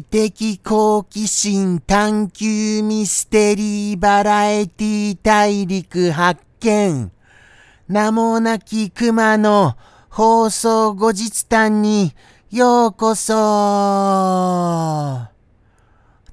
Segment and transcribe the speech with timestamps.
[0.00, 7.10] 知的好奇心探求ミステリーバラエティ大陸発見。
[7.88, 9.76] 名もなき熊の
[10.08, 12.14] 放送後日談に
[12.50, 13.34] ようこそ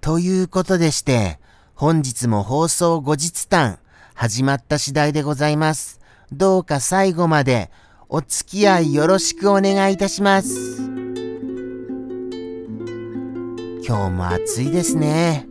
[0.00, 1.38] ということでして、
[1.74, 3.78] 本日も放送後日談
[4.14, 6.00] 始まった次第でございます。
[6.32, 7.70] どうか最後まで
[8.08, 11.01] お付き合いよろしくお願いいたします。
[13.84, 15.48] 今日も暑いですね。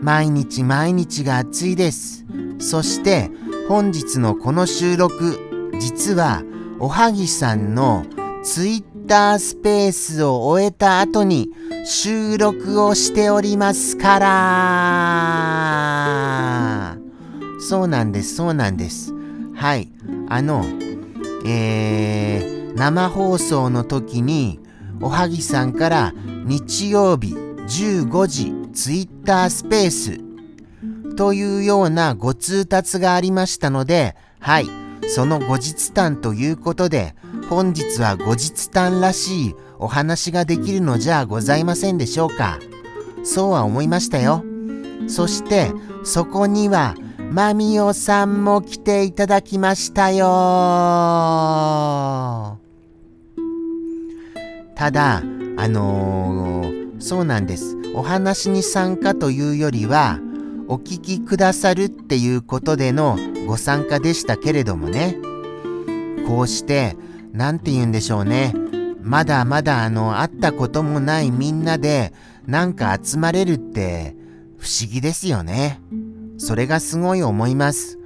[0.00, 2.24] 毎日毎日が暑いです。
[2.58, 3.30] そして
[3.68, 6.42] 本日のこの収録、実は
[6.80, 8.06] おはぎさんの
[8.42, 11.50] ツイッタースペースを終えた後に
[11.84, 14.18] 収録をしておりますか
[16.88, 16.96] ら。
[17.60, 19.12] そうなんです、そうなんです。
[19.54, 19.90] はい。
[20.30, 20.64] あの、
[21.44, 24.58] えー、生放送の時に
[25.02, 26.14] おはぎさんから
[26.46, 34.66] 日曜日15時ツイッタースペースというようなご通達がありましたので、はい、
[35.08, 37.14] その後日談ということで、
[37.50, 42.58] 本日は後日談らしいお話ができるのじゃございませんでしょうか。
[43.22, 44.44] そうは思いましたよ。
[45.08, 45.72] そして、
[46.04, 46.94] そこには、
[47.30, 50.24] マミオさんも来ていただきましたよ
[54.74, 55.22] ただ、
[55.58, 57.76] あのーそうなんです。
[57.94, 60.18] お話に参加というよりは、
[60.68, 63.16] お聞きくださるっていうことでの
[63.46, 65.16] ご参加でしたけれどもね。
[66.26, 66.96] こうして、
[67.32, 68.52] なんて言うんでしょうね。
[69.00, 72.12] まだまだあの、会ったこともないみんなで、
[72.46, 74.14] なんか集まれるって
[74.58, 75.80] 不思議ですよね。
[76.36, 77.98] それがすごい思います。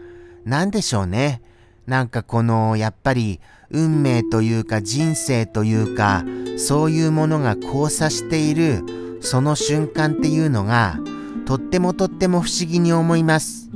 [0.45, 1.43] なんでしょうね。
[1.87, 6.25] なんかこの、やっぱり、運命というか人生というか、
[6.59, 10.99] そういうものが交差しているその瞬間っていうのが
[11.47, 13.71] とってもとっても不思議に思います。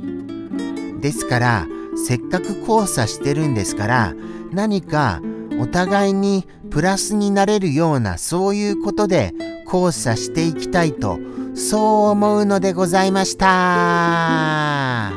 [1.01, 4.13] ですからせっかく交差してるんですから
[4.51, 5.21] 何か
[5.59, 9.33] お互いにプラスになれるようなそういうことで
[9.65, 11.19] 交差していきたいと
[11.55, 15.11] そう思うのでございました。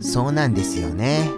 [0.00, 1.30] そうなんですよね。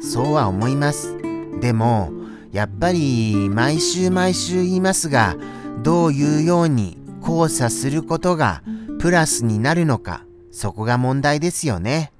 [0.00, 1.16] そうは思います。
[1.60, 2.10] でも
[2.52, 5.36] やっぱり毎週毎週言いますが、
[5.82, 8.62] どういうように交差することが
[9.00, 12.12] プラスになるのか、そこが問題ですよね。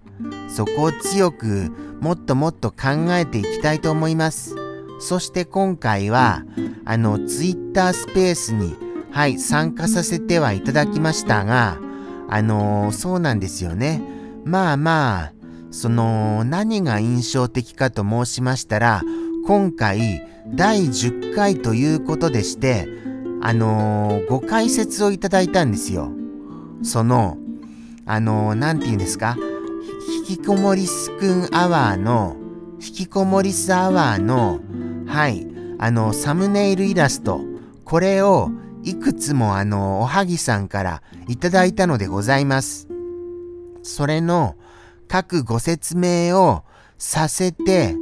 [0.49, 1.71] そこを強く
[2.01, 4.57] もっともっと考えていきたいと思います。
[5.01, 6.45] そして今回は、
[6.85, 8.75] あの、ツイッタースペースに、
[9.11, 11.79] はい、参加させてはいただきましたが、
[12.29, 14.01] あのー、そうなんですよね。
[14.45, 15.33] まあまあ、
[15.71, 19.03] その、何が印象的かと申しましたら、
[19.45, 22.87] 今回第10回ということでして、
[23.41, 26.13] あのー、ご解説をいただいたんですよ。
[26.83, 27.39] その、
[28.07, 29.37] あのー、て言うんですか、
[30.29, 32.37] 引きこもりすくんアワーの、
[32.75, 34.61] 引きこもりすアワーの、
[35.07, 35.47] はい、
[35.79, 37.41] あの、サムネイルイラスト、
[37.85, 38.51] これを
[38.85, 42.89] いくつもあの、おはぎさんからいただいたのでございます。
[43.83, 44.55] それの
[45.09, 46.63] 各ご説明を
[46.97, 47.97] させて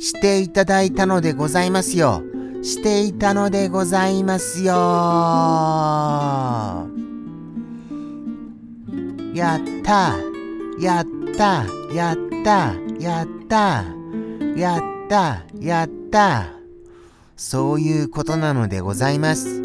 [0.00, 2.22] していただいたのでございますよ。
[2.62, 4.72] していたのでございますよ。
[9.34, 10.16] やった
[10.80, 11.06] やっ
[11.36, 13.84] たやったやった
[14.56, 16.46] やったやった
[17.36, 19.62] そういうことなのでございます。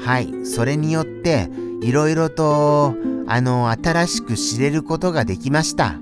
[0.00, 0.44] はい。
[0.44, 1.48] それによって、
[1.80, 2.94] いろいろと、
[3.26, 5.96] あの、新しく知れることができました。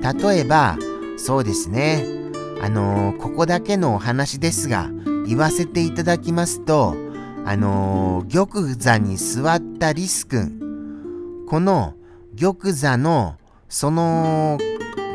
[0.00, 0.78] 例えば、
[1.16, 2.17] そうですね。
[2.60, 4.90] あのー、ここだけのお話ですが、
[5.26, 6.96] 言わせていただきますと、
[7.44, 11.94] あのー、玉座に座ったリス君、この
[12.38, 13.36] 玉座の、
[13.68, 14.58] その、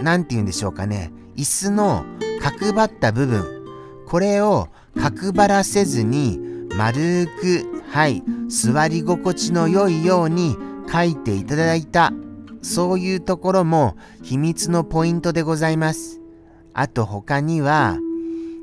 [0.02, 2.06] なんて言うんでしょうかね、椅子の
[2.42, 3.46] 角張った部分、
[4.08, 6.40] これを角張らせずに、
[6.76, 10.58] 丸く、はい、座り心地の良いように
[10.92, 12.14] 書いていただいた、
[12.62, 16.23] そういうところも秘密のポイントでございます。
[16.74, 17.98] あと他には、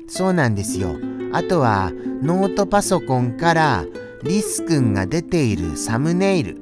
[0.07, 0.95] そうなんですよ。
[1.33, 1.91] あとは
[2.21, 3.85] ノートパソコンから
[4.23, 6.57] リス君が出ているサムネイル。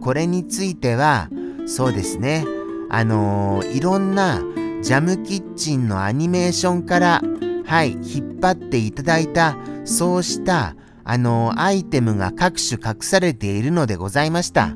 [0.00, 1.28] これについては、
[1.66, 2.44] そうですね。
[2.90, 4.42] あのー、いろんな
[4.82, 7.22] ジャムキッチンのアニメーションから、
[7.64, 10.74] はい、引っ張っていただいた、そうした、
[11.04, 14.74] あのー、アイテムが各種隠されているのでございました。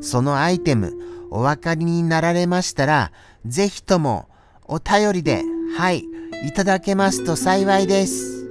[0.00, 0.94] そのアイテム、
[1.30, 3.12] お分かりになられましたら、
[3.44, 4.28] ぜひとも、
[4.64, 5.42] お便りで、
[5.76, 6.08] はい、
[6.46, 8.50] いただけますと幸いです。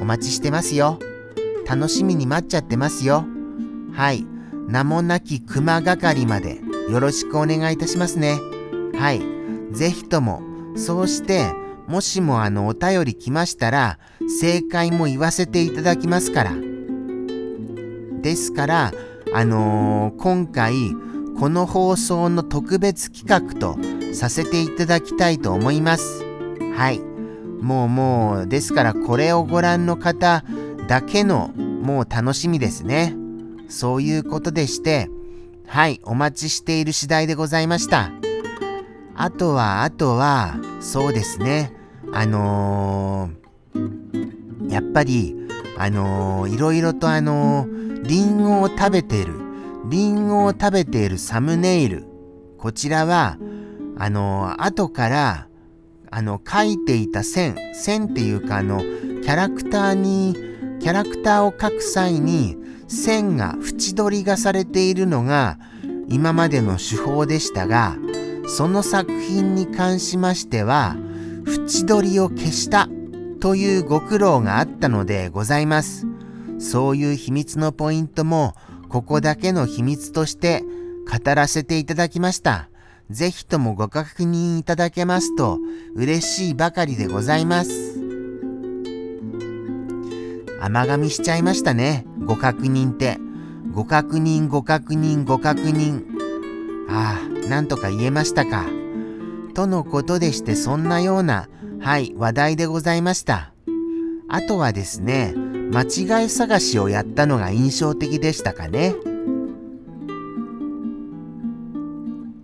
[0.00, 0.98] お待ちしてますよ。
[1.66, 3.24] 楽しみに待っちゃってますよ。
[3.92, 4.26] はい。
[4.68, 8.38] 名もなき熊係までよろしくお願いいたしますね。
[8.94, 9.22] はい。
[9.72, 10.42] ぜひとも、
[10.76, 11.52] そうして、
[11.88, 13.98] もしもあのお便り来ましたら、
[14.40, 16.52] 正解も言わせていただきますから。
[18.22, 18.92] ですから、
[19.34, 20.74] あのー、今回、
[21.42, 23.76] この放送の特別企画と
[24.14, 26.22] させていただきたいと思います。
[26.76, 27.00] はい。
[27.00, 30.44] もうもう、ですからこれをご覧の方
[30.86, 33.16] だけのもう楽しみですね。
[33.68, 35.10] そういうことでして、
[35.66, 38.12] はい、お待ちしている次第でございました。
[39.16, 41.72] あとは、あとは、そうですね。
[42.12, 45.34] あのー、やっぱり、
[45.76, 49.41] あのー、いろいろとあのー、リンゴを食べてる、
[49.84, 52.04] リンゴを食べているサムネイル。
[52.58, 53.38] こちらは、
[53.98, 55.48] あの、後から、
[56.10, 60.36] あの、書いていた線、線っていうか、あの、キャラクターに、
[60.80, 62.56] キャラクターを描く際に、
[62.86, 65.58] 線が縁取りがされているのが、
[66.08, 67.96] 今までの手法でしたが、
[68.46, 70.96] その作品に関しましては、
[71.46, 72.88] 縁取りを消した
[73.40, 76.06] というご苦労があったのでございます。
[76.58, 78.54] そういう秘密のポイントも、
[78.92, 80.62] ここだけの秘密として
[81.10, 82.68] 語らせていただきました。
[83.08, 85.58] ぜひともご確認いただけますと
[85.94, 87.98] 嬉しいばかりでございます。
[90.60, 92.04] 甘噛みしちゃいましたね。
[92.26, 93.18] ご確認って。
[93.72, 96.04] ご確認、ご確認、ご確認。
[96.90, 98.66] ああ、なんとか言えましたか。
[99.54, 101.48] とのことでしてそんなような、
[101.80, 103.54] はい、話題でございました。
[104.28, 105.34] あとはですね、
[105.74, 108.94] 間違い探しをやったのが印象的でしたかね？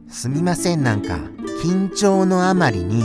[0.08, 1.18] すみませんなんか
[1.62, 3.02] 緊張のあまりに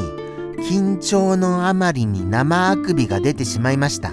[0.70, 4.12] 緊張のあまりに生あくびが出てしまいました。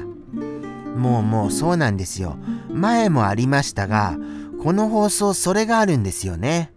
[0.96, 2.36] もうもうそうなんですよ。
[2.68, 4.18] 前もありましたが
[4.62, 6.72] この放送それがあるんですよね。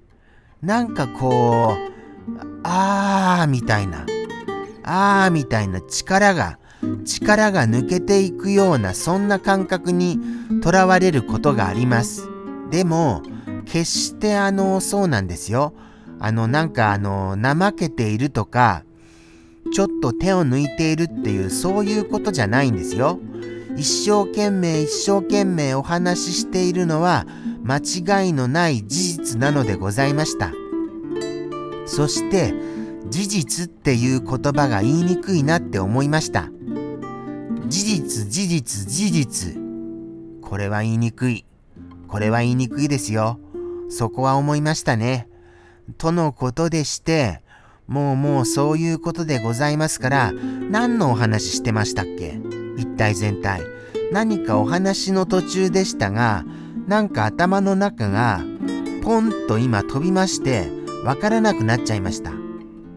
[0.62, 4.06] なんかこうあーみたいな
[4.84, 6.60] あーみたいな力が
[7.04, 10.20] 力が抜けていくようなそんな感覚に
[10.62, 12.30] とらわれることがあります
[12.72, 13.22] でも
[13.66, 15.74] 決してあのそうなんですよ
[16.26, 18.86] あの、なんかあの、怠けているとか、
[19.74, 23.20] ちょっと手を抜いているっていう、そういうことじゃないんですよ。
[23.76, 27.26] 一生懸命一生懸命お話ししているのは
[27.64, 30.54] 間違いのない事実なのでございました。
[31.86, 32.54] そして、
[33.10, 36.48] 事実っていう言葉が言いにくいなって思いました。
[37.74, 39.58] 事実、事実、事実。
[40.44, 41.44] これは言いにくい。
[42.08, 43.40] これは言いにくいですよ。
[43.90, 45.28] そこは思いましたね。
[45.98, 47.42] とのことでして、
[47.88, 50.34] もうもうそういうことでございますから、
[50.70, 52.40] 何のお話してましたっけ？
[52.78, 53.64] 一体全体。
[54.12, 56.46] 何かお話の途中でしたが、
[56.86, 58.44] なんか頭の中が、
[59.02, 60.70] ポンと今飛びまして、
[61.04, 62.34] わからなくなっちゃいました。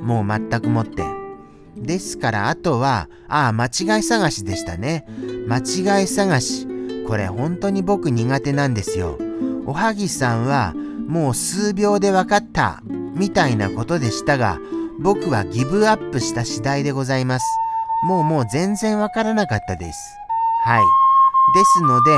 [0.01, 1.16] もう全くもって。
[1.77, 5.07] ですからあとは、ああ、間違い探しでしたね。
[5.49, 6.67] 間違い探し。
[7.07, 9.19] これ本当に僕苦手なんですよ。
[9.67, 10.75] おはぎさんは
[11.09, 12.83] もう数秒で分かった
[13.15, 14.59] みたいなことでしたが
[15.01, 17.45] 僕はギブアップした次第でございます
[18.05, 20.19] もうもう全然分からなかったです
[20.65, 20.83] はい
[21.55, 22.11] ですので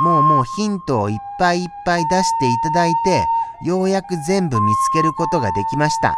[0.00, 3.24] もうもうヒントをいっぱいいっぱい出していただいて
[3.64, 6.16] ようやく全部見つけることができました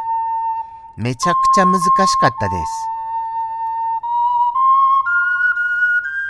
[0.96, 1.86] めちゃくちゃ難し
[2.20, 2.72] かったです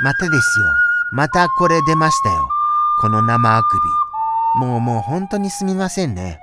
[0.03, 0.67] またですよ
[1.13, 2.49] またこれ出ましたよ
[3.01, 4.05] この生あくび
[4.55, 6.39] もうもう本当にすみませんね。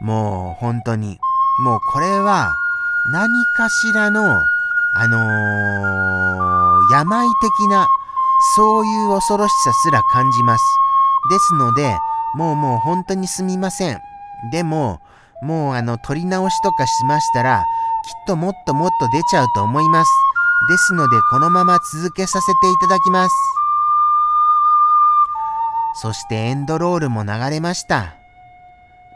[0.00, 1.18] もう本当に。
[1.60, 2.52] もうこれは
[3.12, 4.20] 何かしらの、
[4.94, 7.86] あのー、病的な、
[8.56, 10.64] そういう恐ろしさすら感じます。
[11.30, 11.96] ですので、
[12.34, 14.00] もうもう本当にすみません。
[14.50, 15.00] でも、
[15.42, 17.64] もうあの、撮り直しとかしましたら、
[18.04, 20.10] きっともっともっと出ちゃうと思います。
[20.68, 23.34] ですので、このまま続けさせていただきます。
[25.94, 28.14] そしてエンドロールも流れました。